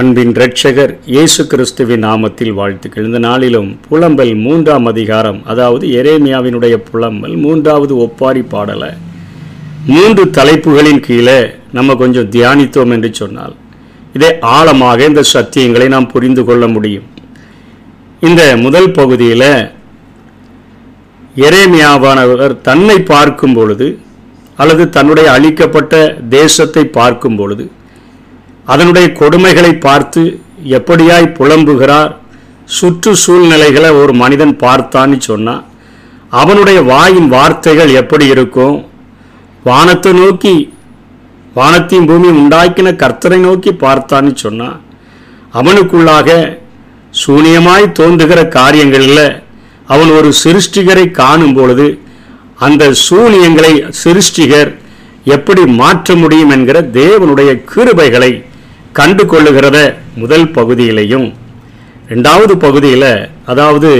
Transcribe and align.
அன்பின் 0.00 0.30
இரட்சகர் 0.32 0.92
இயேசு 1.06 1.42
கிறிஸ்துவின் 1.46 2.02
நாமத்தில் 2.04 2.52
வாழ்த்துக்கள் 2.52 3.04
இந்த 3.04 3.18
நாளிலும் 3.18 3.68
புலம்பல் 3.88 4.30
மூன்றாம் 4.36 4.86
அதிகாரம் 4.86 5.40
அதாவது 5.44 5.86
எரேமியாவினுடைய 5.98 6.74
புலம்பல் 6.90 7.34
மூன்றாவது 7.36 7.96
ஒப்பாரி 7.96 8.42
பாடலை. 8.42 8.88
மூன்று 9.86 10.24
தலைப்புகளின் 10.30 11.00
கீழே 11.00 11.36
நம்ம 11.72 11.94
கொஞ்சம் 11.94 12.30
தியானித்தோம் 12.30 12.90
என்று 12.90 13.10
சொன்னால் 13.14 13.54
இதை 14.12 14.30
ஆழமாக 14.54 15.04
இந்த 15.04 15.24
சத்தியங்களை 15.32 15.88
நாம் 15.88 16.10
புரிந்து 16.10 16.44
கொள்ள 16.44 16.66
முடியும். 16.68 17.06
இந்த 18.20 18.56
முதல் 18.56 18.90
பகுதியில் 18.90 19.48
எரேமியாவானவர் 21.48 22.56
தன்னை 22.62 22.98
பார்க்கும் 23.12 23.52
பொழுது 23.52 23.90
அல்லது 24.56 24.88
தன்னுடைய 24.88 25.28
அழிக்கப்பட்ட 25.32 25.94
தேசத்தை 26.28 26.86
பார்க்கும் 27.00 27.36
பொழுது 27.36 27.66
அதனுடைய 28.72 29.06
கொடுமைகளை 29.20 29.72
பார்த்து 29.86 30.22
எப்படியாய் 30.76 31.34
புலம்புகிறார்? 31.38 32.12
சுற்று 32.78 33.12
சூழ்நிலைகளை 33.22 33.90
ஒரு 34.00 34.12
மனிதன் 34.22 34.54
பார்த்தான்னு 34.64 35.18
சொன்னால் 35.28 35.62
அவனுடைய 36.40 36.78
வாயின் 36.92 37.28
வார்த்தைகள் 37.34 37.90
எப்படி 38.00 38.26
இருக்கும்? 38.34 38.76
வானத்தை 39.64 40.12
நோக்கி 40.20 40.54
வானத்தையும் 41.56 42.08
பூமி 42.10 42.28
உண்டாக்கின 42.40 42.90
கர்த்தரை 43.02 43.38
நோக்கி 43.46 43.70
பார்த்தான்னு 43.82 44.32
சொன்னால் 44.44 44.78
அவனுக்குள்ளாக 45.54 46.28
சூனியமாய் 47.22 47.86
தோன்றுகிற 47.98 48.40
காரியங்களில் 48.58 49.26
அவன் 49.88 50.10
ஒரு 50.18 50.28
சிருஷ்டிகரை 50.42 51.04
காணும் 51.20 51.54
பொழுது 51.54 51.86
அந்த 52.66 52.84
சூனியங்களை 53.06 53.72
சிருஷ்டிகர் 54.02 54.70
எப்படி 55.36 55.62
மாற்ற 55.80 56.14
முடியும் 56.14 56.52
என்கிற 56.56 56.78
தேவனுடைய 57.00 57.50
கிருபைகளை 57.72 58.32
கண்டு 58.92 59.24
கொள்ளுகிறத 59.24 59.78
முதல் 60.16 60.48
பகுதியிலையும் 60.50 61.28
ரெண்டாவது 62.08 62.54
பகுதியில் 62.56 63.12
அதாவது 63.46 63.90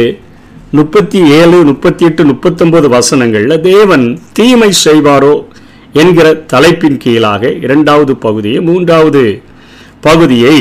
முப்பத்தி 0.73 1.21
ஏழு 1.35 1.57
முப்பத்தி 1.65 2.03
எட்டு 2.05 2.23
முப்பத்தொம்போது 2.25 2.87
வசனங்களில் 2.89 3.63
தேவன் 3.63 4.05
தீமை 4.33 4.71
செய்வாரோ 4.83 5.35
என்கிற 5.95 6.27
தலைப்பின் 6.47 6.99
கீழாக 6.99 7.53
இரண்டாவது 7.59 8.13
பகுதியை 8.17 8.61
மூன்றாவது 8.61 9.25
பகுதியை 10.01 10.57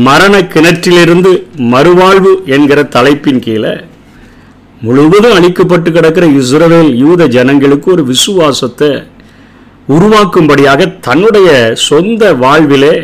மரண 0.00 0.34
கிணற்றிலிருந்து 0.46 1.32
மறுவாழ்வு 1.72 2.32
என்கிற 2.46 2.82
தலைப்பின் 2.94 3.42
கீழே 3.42 3.74
முழுவதும் 4.80 5.36
அழிக்கப்பட்டு 5.36 5.90
கிடக்கிற 5.90 6.24
இஸ்ரவேல் 6.34 6.92
யூத 6.96 7.26
ஜனங்களுக்கு 7.28 7.88
ஒரு 7.90 8.02
விசுவாசத்தை 8.04 8.90
உருவாக்கும்படியாக 9.88 10.86
தன்னுடைய 11.00 11.50
சொந்த 11.84 12.32
வாழ்விலே 12.34 12.94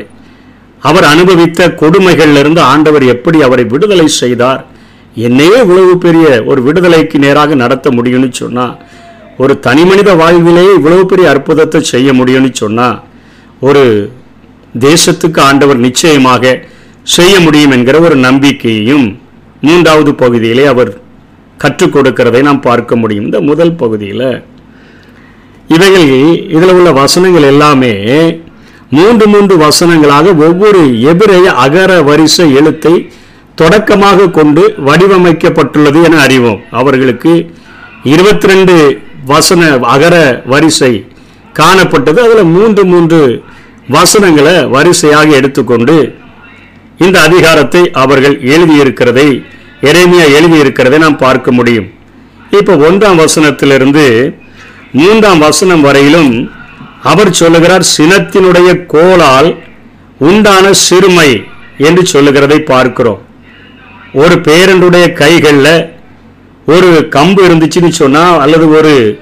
அவர் 0.80 1.04
அனுபவித்த 1.04 1.68
கொடுமைகளிலிருந்து 1.68 2.58
ஆண்டவர் 2.58 3.02
எப்படி 3.02 3.42
அவரை 3.42 3.64
விடுதலை 3.64 4.08
செய்தார்? 4.08 4.66
என்னையே 5.14 5.58
இவ்வளவு 5.58 5.98
பெரிய 5.98 6.44
ஒரு 6.46 6.62
விடுதலைக்கு 6.62 7.18
நேராக 7.18 7.54
நடத்த 7.54 7.90
முடியும்னு 7.90 8.28
சொன்னால் 8.30 8.74
ஒரு 9.36 9.60
தனி 9.60 9.84
மனித 9.84 10.14
வாழ்விலேயே 10.14 10.72
இவ்வளவு 10.74 11.06
பெரிய 11.06 11.28
அற்புதத்தை 11.30 11.80
செய்ய 11.82 12.12
முடியும்னு 12.12 12.50
சொன்னால் 12.52 13.02
ஒரு 13.60 14.12
தேசத்துக்கு 14.78 15.40
ஆண்டவர் 15.40 15.76
நிச்சயமாக 15.76 16.62
செய்ய 17.02 17.40
முடியும் 17.40 17.70
என்கிற 17.70 18.00
ஒரு 18.00 18.16
நம்பிக்கையையும் 18.16 19.20
மூன்றாவது 19.60 20.14
பகுதியிலே 20.14 20.64
அவர் 20.64 21.00
கற்றுக் 21.56 21.96
கொடுக்கிறதை 21.96 22.42
நாம் 22.42 22.60
பார்க்க 22.60 22.96
முடியும். 22.96 23.24
இந்த 23.24 23.40
முதல் 23.40 23.74
பகுதியில் 23.74 24.42
இவைகள் 25.68 26.08
இதில் 26.48 26.72
உள்ள 26.72 26.90
வசனங்கள் 26.92 27.42
எல்லாமே 27.42 27.92
மூன்று 28.96 29.26
மூன்று 29.32 29.54
வசனங்களாக 29.56 30.26
ஒவ்வொரு 30.46 30.80
எபிரேய 31.10 31.46
அகர 31.64 31.90
வரிசை 32.08 32.46
எழுத்தை 32.60 32.94
தொடக்கமாக 33.60 34.28
கொண்டு 34.38 34.62
வடிவமைக்கப்பட்டுள்ளது 34.86 35.98
என 36.08 36.18
அறிவோம். 36.26 36.60
அவர்களுக்கு 36.80 37.32
இருபத்தி 38.12 38.46
ரெண்டு 38.52 38.74
வசன 39.24 39.70
அகர 39.94 40.16
வரிசை 40.52 40.92
காணப்பட்டது. 41.58 42.18
அதில் 42.26 42.52
மூன்று 42.56 42.82
மூன்று 42.92 43.20
வசனங்களை 43.96 44.56
வரிசையாக 44.74 45.28
எடுத்துக்கொண்டு 45.38 45.96
இந்த 47.04 47.16
அதிகாரத்தை 47.28 47.82
அவர்கள் 48.02 48.36
எழுதியிருக்கிறதை 48.54 49.28
எரேமியா 49.90 50.24
எழுதியிருக்கிறதை 50.38 50.98
நாம் 50.98 51.22
பார்க்க 51.26 51.50
முடியும். 51.58 51.88
இப்போ 52.58 52.72
ஒன்றாம் 52.88 53.20
வசனத்திலிருந்து 53.24 54.06
மூன்றாம் 55.00 55.38
வசனம் 55.38 55.84
வரையிலும் 55.86 56.32
அவர் 57.02 57.32
சொல்லுகிறார் 57.32 57.84
சினத்தினுடைய 57.98 58.86
கோலால் 58.86 59.62
உண்டான 60.18 60.72
சிறுமை 60.72 61.44
என்று 61.78 62.06
சொல்லுகிறதை 62.06 62.60
பார்க்கிறோம். 62.60 63.22
ஒரு 64.12 64.34
பேரனுடைய 64.34 65.12
கைகளில் 65.12 65.92
ஒரு 66.66 67.08
கம்பு 67.10 67.40
இருந்துச்சுன்னு 67.48 67.88
சொன்னால் 67.88 68.40
அல்லது 68.40 68.70
ஒரு 68.70 69.18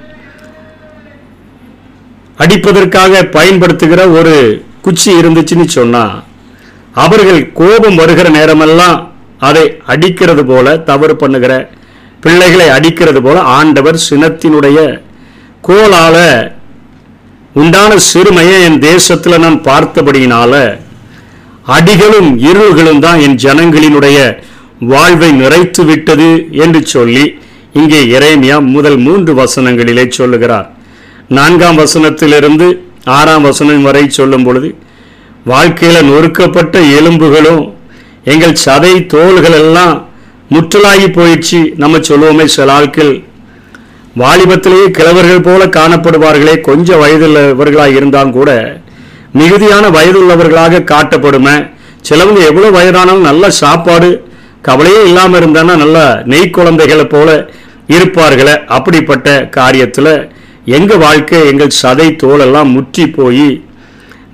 அடிப்பதற்காக 2.38 3.22
பயன்படுத்துகிற 3.22 4.10
ஒரு 4.10 4.62
குச்சி 4.82 5.10
இருந்துச்சுன்னு 5.12 5.64
சொன்னால் 5.64 6.24
அவர்கள் 6.94 7.52
கோபம் 7.52 7.94
வருகிற 7.94 8.28
நேரமெல்லாம் 8.28 9.12
அதை 9.38 9.76
அடிக்கிறது 9.86 10.46
போல 10.46 10.78
தவறு 10.78 11.16
பண்ணுகிற 11.16 11.70
பிள்ளைகளை 12.20 12.68
அடிக்கிறது 12.68 13.22
போல 13.22 13.40
ஆண்டவர் 13.40 13.98
சினத்தினுடைய 14.10 15.02
கோலால 15.68 16.16
உண்டான 17.54 17.96
சிறுமையை 17.96 18.62
என் 18.62 18.78
தேசத்தில் 18.78 19.38
நான் 19.38 19.62
பார்த்தபடியினால 19.62 20.80
அடிகளும் 21.64 22.38
இருள்களும் 22.38 22.98
தான் 22.98 23.20
என் 23.20 23.36
ஜனங்களினுடைய 23.36 24.42
வாழ்வை 24.78 25.30
நிறைத்து 25.30 25.84
விட்டது 25.84 26.48
என்று 26.50 26.86
சொல்லி 26.86 27.38
இங்கே 27.72 28.04
இறைமையா 28.04 28.60
முதல் 28.60 28.96
மூன்று 28.96 29.34
வசனங்களிலே 29.34 30.08
சொல்லுகிறார். 30.08 30.76
நான்காம் 31.28 31.78
வசனத்திலிருந்து 31.78 32.78
ஆறாம் 33.04 33.42
வசனம் 33.42 33.82
வரை 33.82 34.08
சொல்லும் 34.08 34.44
பொழுது 34.44 34.74
வாழ்க்கையில் 35.44 36.04
நொறுக்கப்பட்ட 36.04 36.80
எலும்புகளும் 36.80 37.74
எங்கள் 38.24 38.56
சதை 38.64 39.06
தோள்கள் 39.06 39.52
எல்லாம் 39.52 40.08
முற்றலாகி 40.50 41.08
போயிடுச்சு. 41.12 41.74
நம்ம 41.76 41.98
சொல்லுவோமே 41.98 42.44
சில 42.44 42.72
ஆட்கள் 42.72 43.27
வாலிபத்திலேயே 44.20 44.86
கிழவர்கள் 44.96 45.46
போல 45.48 45.62
காணப்படுவார்களே 45.76 46.54
கொஞ்சம் 46.68 47.00
வயதுள்ளவர்களாக 47.02 47.98
இருந்தாலும் 47.98 48.36
கூட 48.38 48.50
மிகுதியான 49.38 49.84
வயதுள்ளவர்களாக 49.96 50.84
காட்டப்படுமே. 50.92 51.56
சிலவங்க 52.08 52.40
எவ்வளோ 52.50 52.68
வயதானாலும் 52.78 53.28
நல்ல 53.28 53.50
சாப்பாடு 53.62 54.08
கவலையே 54.66 55.00
இல்லாமல் 55.08 55.38
இருந்தானா 55.40 55.74
நல்ல 55.82 55.98
நெய் 56.32 56.54
குழந்தைகளை 56.56 57.04
போல 57.14 57.28
இருப்பார்களே. 57.96 58.54
அப்படிப்பட்ட 58.76 59.28
காரியத்தில் 59.56 60.12
எங்கள் 60.76 61.02
வாழ்க்கை 61.04 61.38
எங்கள் 61.50 61.76
சதை 61.82 62.08
தோலெல்லாம் 62.22 62.70
முற்றி 62.76 63.04
போய் 63.18 63.48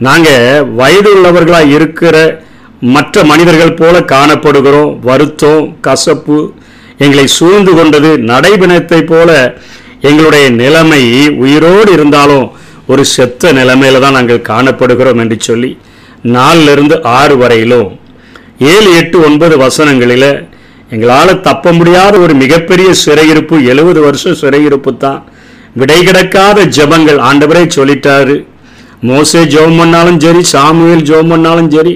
நாங்கள் 0.06 0.64
வயது 0.80 1.10
உள்ளவர்களாக 1.16 1.74
இருக்கிற 1.76 2.16
மற்ற 2.94 3.24
மனிதர்கள் 3.30 3.78
போல 3.80 3.96
காணப்படுகிறோம். 4.14 4.94
வருத்தம் 5.08 5.66
கசப்பு 5.86 6.38
எங்களை 6.98 7.26
சூழ்ந்து 7.26 7.72
கொண்டது 7.74 8.10
நடைபிணத்தை 8.30 9.06
போல 9.06 9.58
எங்களுடைய 10.00 10.50
நிலைமை 10.50 11.02
உயிரோடு 11.44 11.92
இருந்தாலும் 11.92 12.46
ஒரு 12.86 13.04
செத்த 13.04 13.52
நிலைமையில 13.52 14.00
தான் 14.00 14.16
நாங்கள் 14.18 14.46
காணப்படுகிறோம் 14.48 15.18
என்று 15.18 15.36
சொல்லி 15.40 15.76
நாலிலிருந்து 16.22 17.04
ஆறு 17.04 17.36
வரையிலும் 17.36 17.90
ஏழு 18.58 18.90
எட்டு 18.96 19.16
ஒன்பது 19.20 19.56
வசனங்களில் 19.56 20.30
எங்களால் 20.90 21.40
தப்ப 21.40 21.72
முடியாத 21.72 22.18
ஒரு 22.18 22.34
மிகப்பெரிய 22.34 22.94
சிறையிருப்பு 23.04 23.64
எழுபது 23.64 24.00
வருஷம் 24.00 24.40
சிறையிருப்பு 24.42 24.96
தான். 24.96 25.20
விடை 25.74 26.06
கிடக்காத 26.06 26.66
ஜபங்கள். 26.76 27.18
ஆண்டவரே 27.28 27.62
சொல்லிட்டாரு. 27.76 28.36
மோசே 29.02 29.40
ஜெபம் 29.44 29.78
பண்ணாலும் 29.78 30.20
சரி 30.20 30.42
சாமுவேல் 30.42 31.02
ஜெபம் 31.02 31.28
பண்ணாலும் 31.28 31.70
சரி 31.70 31.94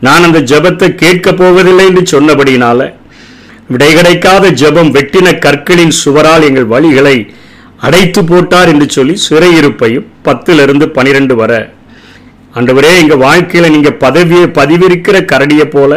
நான் 0.00 0.22
அந்த 0.22 0.40
ஜபத்தை 0.40 0.94
கேட்க 0.94 1.32
போவதில்லை 1.32 1.86
என்று 1.86 2.02
சொன்னபடினால 2.14 2.80
விடை 3.70 3.90
கிடைக்காத 3.92 4.48
ஜபம் 4.60 4.90
வெட்டின 4.94 5.38
கற்களின் 5.38 5.94
சுவரால் 6.00 6.46
எங்கள் 6.46 6.70
வழிகளை 6.70 7.16
அடைத்து 7.80 8.20
போட்டார் 8.24 8.68
என்று 8.68 8.90
சொல்லி 8.90 9.14
சிறையிருப்பையும் 9.26 10.08
பத்திலிருந்து 10.24 10.86
பனிரெண்டு 10.88 11.34
வர. 11.36 11.52
ஆண்டவரே 12.54 12.90
எங்கள் 12.98 13.16
வாழ்க்கையில் 13.18 13.72
நீங்கள் 13.72 14.00
பதவியை 14.00 14.46
பதிவிருக்கிற 14.56 15.24
கரடியை 15.24 15.66
போல 15.68 15.92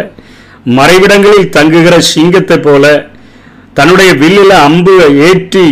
மறைவிடங்களில் 0.72 1.50
தங்குகிற 1.50 1.96
சிங்கத்தை 2.10 2.58
போல 2.60 2.86
தன்னுடைய 3.74 4.12
வில்லில் 4.14 4.56
அம்பு 4.60 4.94
ஏற்றி 5.28 5.66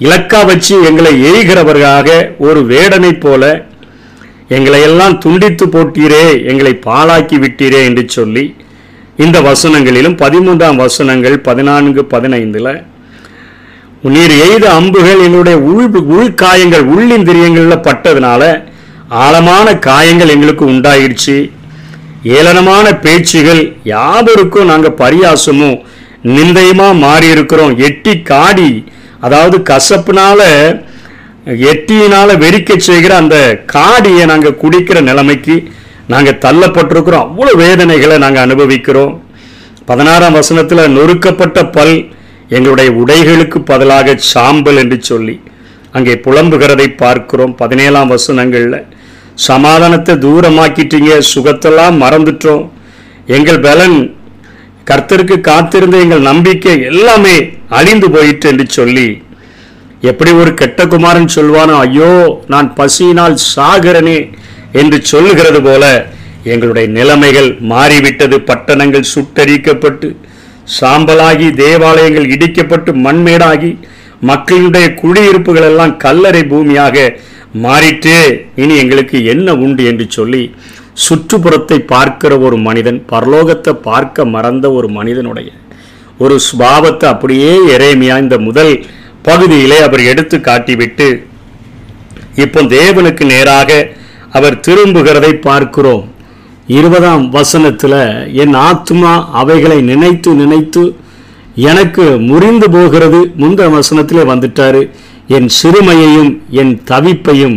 இலக்கா 0.00 0.40
வச்சு 0.46 0.74
எங்களை 0.84 1.12
எய்கிறவர்களாக 1.28 2.08
ஒரு 2.38 2.60
வேடனை 2.70 3.12
போல 3.18 3.42
எங்களை 4.48 4.80
எல்லாம் 4.82 5.18
துண்டித்து 5.18 5.66
போட்டீரே 5.68 6.24
எங்களை 6.44 6.72
பாழாக்கி 6.86 7.36
விட்டீரே 7.38 7.80
என்று 7.84 8.04
சொல்லி 8.08 8.44
இந்த 9.16 9.40
வசனங்களிலும் 9.40 10.16
பதிமூன்றாம் 10.16 10.76
வசனங்கள் 10.76 11.40
பதினான்கு 11.40 12.02
பதினைந்தில் 12.10 12.84
நீர் 14.02 14.30
எய்த 14.30 14.74
அம்புகள் 14.74 15.20
எங்களுடைய 15.20 15.58
உள் 15.58 15.88
உள்காயங்கள் 16.18 16.84
உள்ளிந்திரியங்களில் 16.94 17.84
பட்டதுனால 17.84 18.64
ஆழமான 19.08 19.78
காயங்கள் 19.78 20.28
எங்களுக்கு 20.28 20.64
உண்டாயிடுச்சு. 20.70 21.50
ஏளனமான 22.24 23.00
பேச்சுகள் 23.00 23.76
யாவருக்கும் 23.84 24.64
நாங்கள் 24.64 24.98
பரியாசமும் 24.98 25.82
நிந்தயமாக 26.24 26.98
மாறி 26.98 27.28
இருக்கிறோம் 27.28 27.78
எட்டி 27.78 28.22
காடி 28.22 28.84
அதாவது 29.20 29.58
கசப்புனால 29.58 30.40
எட்டியினால 31.46 32.38
வெறிக்க 32.38 32.76
செய்கிற 32.76 33.16
அந்த 33.16 33.64
காடியை 33.72 34.26
நாங்கள் 34.26 34.58
குடிக்கிற 34.62 35.00
நிலைமைக்கு 35.00 35.72
நாங்கள் 36.12 36.40
தள்ளப்பட்டிருக்கிறோம். 36.44 37.26
அவ்வளோ 37.28 37.52
வேதனைகளை 37.62 38.16
நாங்கள் 38.24 38.44
அனுபவிக்கிறோம். 38.46 39.14
பதினாறாம் 39.90 40.36
வசனத்தில் 40.40 40.92
நொறுக்கப்பட்ட 40.96 41.58
பல் 41.76 41.96
எங்களுடைய 42.56 42.88
உடைகளுக்கு 43.02 43.58
பதிலாக 43.70 44.16
சாம்பல் 44.32 44.80
என்று 44.82 44.98
சொல்லி 45.10 45.36
அங்கே 45.96 46.14
புலம்புகிறதை 46.26 46.88
பார்க்கிறோம். 47.02 47.54
பதினேழாம் 47.62 48.12
வசனங்களில் 48.14 48.78
சமாதானத்தை 49.48 50.14
தூரமாக்கிட்டீங்க 50.24 51.12
சுகத்தெல்லாம் 51.32 51.96
மறந்துட்டோம். 52.04 52.64
எங்கள் 53.36 53.64
பலன் 53.66 53.98
கர்த்தருக்கு 54.90 55.36
காத்திருந்த 55.48 55.96
எங்கள் 56.04 56.28
நம்பிக்கை 56.30 56.72
எல்லாமே 56.90 57.36
அழிந்து 57.78 58.08
போயிட்டு 58.14 58.46
என்று 58.52 58.64
சொல்லி 58.78 59.08
எப்படி 60.10 60.30
ஒரு 60.42 60.50
கெட்ட 60.60 60.86
குமாரன் 60.92 61.34
சொல்வானோ 61.34 61.74
ஐயோ 61.86 62.12
நான் 62.52 62.68
பசியினால் 62.78 63.36
சாகிறனே 63.52 64.16
என்று 64.80 64.98
சொல்லுகிறது 65.12 65.60
போல 65.62 65.84
எங்களுடைய 66.52 66.86
நிலைமைகள் 66.98 67.50
மாறிவிட்டது. 67.72 68.36
பட்டணங்கள் 68.50 69.10
சுட்டரிக்கப்பட்டு 69.14 70.08
சாம்பலாகி 70.78 71.48
தேவாலயங்கள் 71.54 72.30
இடிக்கப்பட்டு 72.34 72.90
மண்மேடாகி 73.06 73.72
மக்களுடைய 74.30 74.86
குடியிருப்புகள் 74.94 75.68
எல்லாம் 75.70 75.94
கல்லறை 75.96 76.42
பூமியாக 76.52 76.96
மாறிட்டே. 77.64 78.20
இனி 78.62 78.74
எங்களுக்கு 78.82 79.16
என்ன 79.24 79.54
உண்டு 79.64 79.82
என்று 79.84 80.06
சொல்லி 80.10 80.42
சுற்றுப்புறத்தை 81.06 81.78
பார்க்கிற 81.92 82.32
ஒரு 82.38 82.56
மனிதன் 82.66 82.98
பரலோகத்தை 83.12 83.72
பார்க்க 83.88 84.24
மறந்த 84.34 84.66
ஒரு 84.72 84.88
மனிதனுடைய 84.88 85.50
ஒரு 86.18 86.36
சுபாவத்தை 86.48 87.06
அப்படியே 87.10 87.52
இறைமையா 87.74 88.16
இந்த 88.24 88.36
முதல் 88.38 88.72
பகுதியிலே 89.22 89.78
அவர் 89.86 90.02
எடுத்து 90.12 90.36
காட்டிவிட்டு 90.38 91.08
இப்போ 92.44 92.60
தேவனுக்கு 92.76 93.24
நேராக 93.32 93.70
அவர் 94.38 94.56
திரும்புகிறதை 94.66 95.32
பார்க்கிறோம். 95.48 96.04
இருபதாம் 96.78 97.24
வசனத்தில் 97.36 98.00
என் 98.42 98.54
ஆத்மா 98.68 99.12
அவைகளை 99.40 99.78
நினைத்து 99.90 100.30
நினைத்து 100.42 100.82
எனக்கு 101.70 102.04
முறிந்து 102.28 102.68
போகிறது 102.74 103.20
முந்த 103.42 103.62
வசனத்திலே 103.76 104.22
வந்துட்டாரு. 104.32 104.82
என் 105.36 105.48
சிறுமையையும் 105.58 106.30
என் 106.60 106.72
தவிப்பையும் 106.90 107.56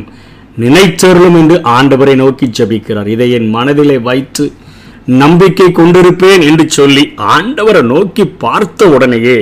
நினைத்தருளும் 0.64 1.38
என்று 1.42 1.58
ஆண்டவரை 1.78 2.16
நோக்கி 2.24 2.48
ஜபிக்கிறார். 2.58 3.10
இதை 3.16 3.28
என் 3.38 3.50
மனதிலே 3.56 3.98
வைத்து 4.10 4.46
நம்பிக்கை 5.22 5.68
கொண்டிருப்பேன் 5.72 6.44
என்று 6.50 6.66
சொல்லி 6.80 7.04
ஆண்டவரை 7.36 7.82
நோக்கி 7.94 8.26
பார்த்த 8.44 8.88
உடனேயே 8.96 9.38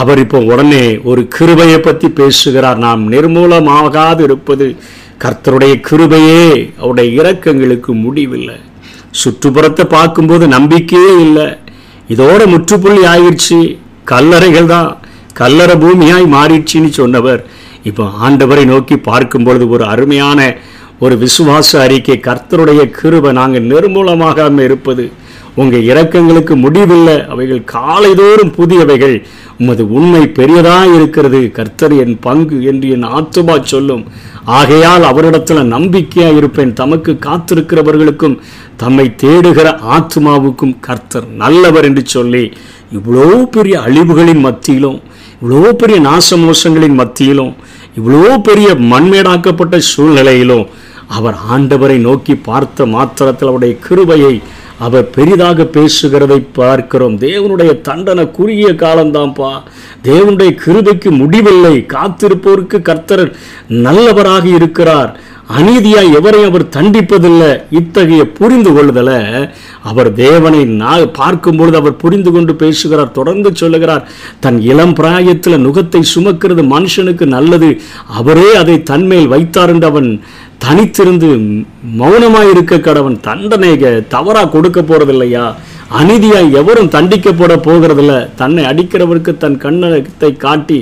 அவர் 0.00 0.20
இப்போ 0.24 0.38
உடனே 0.52 0.84
ஒரு 1.10 1.22
கிருபையை 1.36 1.78
பற்றி 1.80 2.08
பேசுகிறார். 2.20 2.78
நாம் 2.86 3.02
நிர்மூலமாகாது 3.12 4.22
இருப்பது 4.28 4.66
கர்த்தருடைய 5.22 5.74
கிருபையே 5.88 6.72
அவருடைய 6.78 7.22
இரக்கங்களுக்கு 7.22 7.92
முடிவில்லை. 8.04 8.56
சுற்றுப்புறத்தை 9.20 9.84
பார்க்கும்போது 9.84 10.48
நம்பிக்கையே 10.48 11.12
இல்லை. 11.20 11.46
இதோட 12.08 12.46
முற்றுப்புள்ளி 12.46 13.02
ஆயிடுச்சு. 13.06 13.60
கல்லறைகள் 14.10 14.66
தான். 14.66 14.90
கல்லறை 15.32 15.74
பூமியாய் 15.76 16.32
மாறிடுச்சின்னு 16.34 16.88
சொன்னவர். 16.88 17.46
இப்போ 17.82 18.04
ஆண்டவரை 18.26 18.64
நோக்கி 18.64 18.96
பார்க்கும் 18.96 19.44
பொழுது 19.44 19.68
ஒரு 19.68 19.84
அருமையான 19.84 20.56
ஒரு 21.00 21.14
விசுவாச 21.16 21.80
அறிக்கை 21.80 22.20
கர்த்தருடைய 22.22 22.90
கிருபை 22.90 23.32
நாங்கள் 23.32 23.66
நிர்மூலமாகாமல் 23.66 24.66
இருப்பது. 24.68 25.04
உங்கள் 25.60 25.86
இரக்கங்களுக்கு 25.90 26.54
முடிவில்லை. 26.64 27.16
அவைகள் 27.32 27.62
காலைதோறும் 27.74 28.54
புதியவைகள். 28.58 29.16
உமது 29.60 29.84
உண்மை 29.96 30.22
பெரியதாக 30.38 30.90
இருக்கிறது. 30.96 31.40
கர்த்தர் 31.58 31.94
என் 32.02 32.16
பங்கு 32.26 32.56
என்று 32.70 32.88
என் 32.96 33.06
ஆத்துமா 33.18 33.56
சொல்லும். 33.72 34.04
ஆகையால் 34.58 35.04
அவரிடத்தில் 35.10 35.70
நம்பிக்கையாக 35.74 36.38
இருப்பேன். 36.40 36.72
தமக்கு 36.80 37.12
காத்திருக்கிறவர்களுக்கும் 37.26 38.36
தம்மை 38.82 39.06
தேடுகிற 39.22 39.68
ஆத்மாவுக்கும் 39.96 40.76
கர்த்தர் 40.86 41.26
நல்லவர் 41.42 41.88
என்று 41.88 42.04
சொல்லி 42.16 42.44
இவ்வளோ 42.98 43.30
பெரிய 43.56 43.76
அழிவுகளின் 43.86 44.44
மத்தியிலும் 44.46 44.98
இவ்வளோ 45.40 45.72
பெரிய 45.80 45.98
நாசமோசங்களின் 46.08 46.96
மத்தியிலும் 47.00 47.52
இவ்வளோ 47.98 48.30
பெரிய 48.48 48.68
மண்மேடாக்கப்பட்ட 48.92 49.76
சூழ்நிலையிலும் 49.90 50.64
அவர் 51.16 51.36
ஆண்டவரை 51.54 51.98
நோக்கி 52.06 52.34
பார்த்த 52.48 52.86
மாத்திரத்தில் 52.94 53.50
அவருடைய 53.50 53.74
கிருபையை 53.86 54.32
அவர் 54.78 55.10
பெரிதாக 55.10 55.62
பேசுகிறதை 55.62 56.46
பார்க்கிறோம். 56.52 57.18
தேவனுடைய 57.18 57.80
தண்டனை 57.80 58.30
குறுகிய 58.30 58.68
காலம்தான்ப்பா. 58.68 59.62
தேவனுடைய 60.04 60.56
கிருபைக்கு 60.66 61.10
முடிவில்லை. 61.10 61.86
காத்திருப்போருக்கு 61.88 62.82
கர்த்தர் 62.82 63.36
நல்லவராக 63.68 64.48
இருக்கிறார். 64.48 65.20
அநீதியாய் 65.56 66.14
எவரையும் 66.18 66.50
அவர் 66.50 66.64
தண்டிப்பதில்லை? 66.76 67.50
இத்தகைய 67.78 68.22
புரிந்து 68.38 68.70
கொள்ளுதல 68.70 69.10
அவர் 69.90 70.10
தேவனை 70.14 70.60
நான் 70.80 71.04
பார்க்கும்பொழுது 71.18 71.76
அவர் 71.80 72.00
புரிந்து 72.02 72.30
கொண்டு 72.32 72.54
பேசுகிறார் 72.62 73.14
தொடர்ந்து 73.18 73.50
சொல்லுகிறார். 73.60 74.04
தன் 74.44 74.58
இளம் 74.72 74.94
பிராயத்தில் 74.98 75.62
நுகத்தை 75.66 76.02
சுமக்கிறது 76.14 76.64
மனுஷனுக்கு 76.74 77.26
நல்லது. 77.36 77.70
அவரே 78.18 78.50
அதை 78.62 78.76
தன்மேல் 78.90 79.32
வைத்தார் 79.34 79.72
என்று 79.74 79.88
அவன் 79.92 80.10
தனித்திருந்து 80.64 81.30
மௌனமாக 82.00 82.50
இருக்க 82.50 82.76
கடவன் 82.88 83.18
தண்டனை 83.28 83.72
தவறா 84.14 84.44
கொடுக்க 84.44 84.80
போறதில்லையா? 84.82 85.46
அநீதியாய் 86.00 86.54
எவரும் 86.60 86.92
தண்டிக்கப்பட 86.96 87.54
போகிறதில்ல. 87.68 88.14
தன்னை 88.42 88.64
அடிக்கிறவருக்கு 88.64 89.34
தன் 89.44 89.58
கண்ணத்தை 89.64 90.32
காட்டி 90.46 90.78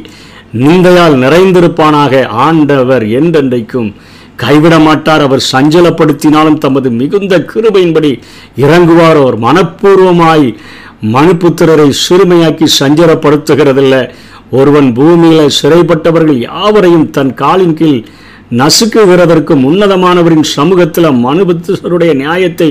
நிந்தையால் 0.63 1.17
நிறைந்திருப்பானாக 1.25 2.27
ஆண்டவர் 2.47 3.07
என்றென்றைக்கும். 3.21 3.91
கைவிட 4.37 4.79
மாட்டார் 4.79 5.25
அவர் 5.27 5.43
சஞ்சலப்படுத்தினாலும் 5.53 6.59
தமது 6.59 6.91
மிகுந்த 6.91 7.35
கிருபையின்படி 7.51 8.13
இறங்குவார். 8.65 9.19
அவர் 9.23 9.39
மனப்பூர்வமாய் 9.39 10.47
மனுப்புத்திரரை 11.15 11.89
சிறுமையாக்கி 12.05 12.67
சஞ்சலப்படுத்துகிறதில்ல. 12.81 13.97
ஒருவன் 14.51 14.89
பூமியில 14.97 15.41
சிறைப்பட்டவர்கள் 15.61 16.39
யாவரையும் 16.41 17.11
தன் 17.11 17.35
காலின் 17.35 17.75
கீழ் 17.75 18.01
நசுக்குகிறதற்கும் 18.51 19.65
உன்னதமானவரின் 19.71 20.47
சமூகத்தில் 20.57 21.09
மனுபுத்திரருடைய 21.25 22.13
நியாயத்தை 22.15 22.69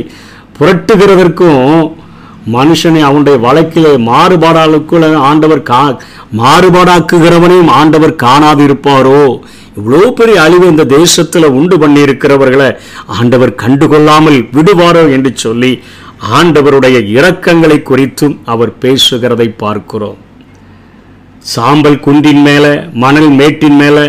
புரட்டுகிறதற்கும் 0.60 1.64
மனுஷனை 2.54 3.02
அவனுடைய 3.10 3.38
வழக்கிலே 3.46 3.92
மாறுபாடாளுக்குள்ள 4.10 5.06
ஆண்டவர் 5.30 5.64
கா 5.64 5.82
மாறுபாடாக்குகிறவனையும் 6.42 7.72
ஆண்டவர் 7.80 8.14
காணாதிருப்பாரோ? 8.24 9.22
இவ்வளோ 9.80 10.02
பெரிய 10.20 10.38
அழிவு 10.46 10.66
இந்த 10.74 10.84
தேசத்தில் 10.98 11.48
உண்டு 11.60 11.78
பண்ணியிருக்கிறவர்களை 11.78 12.70
ஆண்டவர் 13.18 13.54
கண்டுகொள்ளாமல் 13.64 14.40
விடுவாரோ 14.58 15.04
என்று 15.16 15.32
சொல்லி 15.46 15.72
ஆண்டவருடைய 16.38 16.98
இரக்கங்களை 17.16 17.78
குறித்தும் 17.90 18.36
அவர் 18.54 18.72
பேசுகிறதை 18.84 19.48
பார்க்கிறோம். 19.64 20.20
சாம்பல் 21.54 22.00
குண்டின் 22.06 22.44
மேலே 22.48 22.74
மணல் 23.04 23.32
மேட்டின் 23.40 23.78
மேலே 23.82 24.06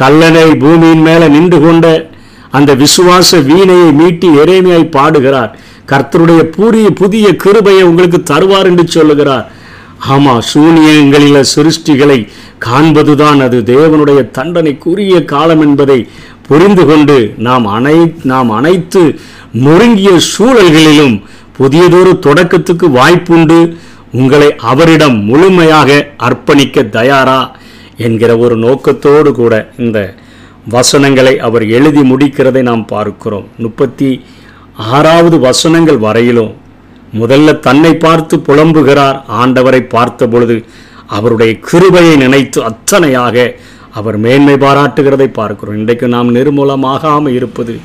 கல்லணை 0.00 0.44
பூமியின் 0.62 1.04
மேலே 1.08 1.26
நின்று 1.36 1.58
கொண்ட 1.64 1.86
அந்த 2.58 2.70
விசுவாச 2.74 3.40
வீணையை 3.48 3.90
மீட்டி 3.98 4.28
எரேமையாய் 4.42 4.94
பாடுகிறார். 4.96 5.50
கர்த்தருடைய 5.90 6.42
பூரிய 6.56 6.88
புதிய 7.00 7.26
கிருபையை 7.44 7.82
உங்களுக்கு 7.90 8.18
தருவார் 8.30 8.68
என்று 8.70 8.84
சொல்லுகிறார். 8.96 9.44
ஆமா 10.08 10.38
சூனியங்களில 10.54 11.44
சிருஷ்டிகளை 11.54 12.28
காண்பதுதான் 12.58 13.42
அது 13.42 13.62
தேவனுடைய 13.66 14.30
தண்டனைக்குரிய 14.30 15.24
காலம் 15.24 15.60
என்பதை 15.60 16.08
புரிந்து 16.48 16.86
கொண்டு 16.86 17.34
நாம் 17.38 17.66
அனை 17.66 18.14
நாம் 18.22 18.50
அனைத்து 18.50 19.18
நொறுங்கிய 19.52 20.18
சூழல்களிலும் 20.18 21.22
புதியதொரு 21.58 22.18
தொடக்கத்துக்கு 22.26 22.86
வாய்ப்புண்டு. 22.88 23.76
உங்களை 24.12 24.56
அவரிடம் 24.56 25.24
முழுமையாக 25.24 26.08
அர்ப்பணிக்க 26.18 26.88
தயாரா 26.88 27.56
என்கிற 27.96 28.36
ஒரு 28.36 28.56
நோக்கத்தோடு 28.56 29.32
கூட 29.32 29.72
இந்த 29.78 30.14
வசனங்களை 30.68 31.38
அவர் 31.38 31.68
எழுதி 31.68 32.00
முடிக்கிறதை 32.00 32.62
நாம் 32.62 32.86
பார்க்கிறோம். 32.86 33.48
முப்பத்தி 33.56 34.24
ஆறாவது 34.74 35.38
வசனங்கள் 35.38 35.98
வரையிலும் 35.98 36.56
முதல்ல 37.18 37.58
தன்னை 37.58 37.94
பார்த்து 37.94 38.36
புலம்புகிறார் 38.36 39.18
ஆண்டவரை 39.40 39.80
பார்த்த 39.88 40.28
பொழுது 40.28 40.64
அவருடைய 41.06 41.58
கிருபையை 41.58 42.16
நினைத்து 42.16 42.62
அத்தனையாக 42.70 43.54
அவர் 43.90 44.16
மேன்மை 44.16 44.54
பாராட்டுகிறதை 44.54 45.32
பார்க்கிறோம். 45.32 45.76
இன்றைக்கு 45.76 46.08
நாம் 46.08 46.34
நிர்மூலமாகாமல் 46.34 47.28
இருப்பது 47.28 47.78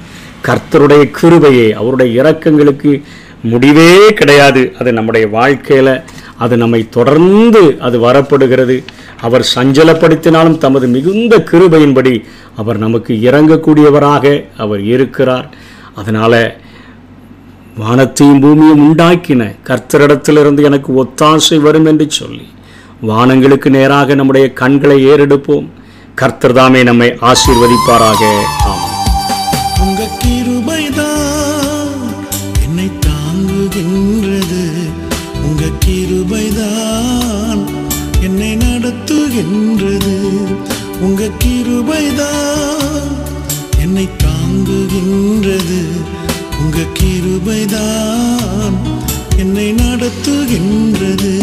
கர்த்தருடைய 0.47 1.11
கிருபையை. 1.11 1.73
அவருடைய 1.73 2.23
இரக்கங்களுக்கு 2.23 3.01
முடிவே 3.41 4.13
கிடையாது. 4.13 4.73
அது 4.79 4.93
நம்முடைய 4.93 5.27
வாழ்க்கையில் 5.27 6.03
அது 6.37 6.57
நம்மை 6.57 6.89
தொடர்ந்து 6.89 7.77
அது 7.79 7.99
வரப்படுகிறது. 7.99 8.83
அவர் 9.21 9.47
சஞ்சலப்படுத்தினாலும் 9.55 10.57
தமது 10.57 10.87
மிகுந்த 10.87 11.43
கிருபையின்படி 11.51 12.23
அவர் 12.55 12.77
நமக்கு 12.77 13.13
இறங்கக்கூடியவராக 13.13 14.45
அவர் 14.57 14.83
இருக்கிறார். 14.83 15.49
அதனால் 15.95 16.55
வானத்தையும் 17.77 18.39
பூமியும் 18.39 18.81
உண்டாக்கின 18.81 19.55
கர்த்தரிடத்திலிருந்து 19.63 20.63
எனக்கு 20.63 21.03
ஒத்தாசை 21.03 21.61
வரும் 21.61 21.85
என்று 21.85 22.05
சொல்லி 22.09 22.47
வானங்களுக்கு 23.01 23.69
நேராக 23.69 24.15
நம்முடைய 24.15 24.53
கண்களை 24.53 25.05
ஏறெடுப்போம். 25.05 25.67
கர்த்தர் 26.15 26.53
தாமே 26.53 26.83
நம்மை 26.83 27.17
ஆசீர்வதிப்பாராக. 27.21 28.41
ஆமாம் 28.65 28.93
உங்க 29.79 30.07
என்னை 32.63 32.91
தாங்குகின்றது. 33.05 34.71
உங்க 35.43 35.65
கிருபைதான் 35.85 37.65
என்னை 38.21 38.57
நடத்துகின்றது. 38.57 40.37
உங்க 40.99 41.29
கிருபைதான் 41.43 43.11
என்னை 43.79 44.09
தாங்குகின்றது. 44.23 45.85
உங்க 46.65 46.85
கிருபைதான் 46.99 48.73
என்னை 49.37 49.73
நடத்துகின்றது. 49.73 51.33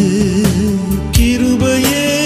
கிருபையே 1.18 2.21